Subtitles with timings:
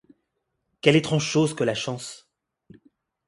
[0.81, 2.27] Quelle étrange chose que la chance!